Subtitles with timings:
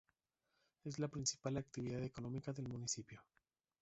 [0.83, 3.21] Es la principal actividad económica del municipio.